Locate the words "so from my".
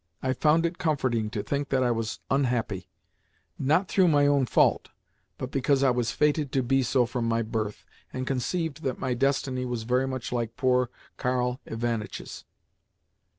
6.81-7.43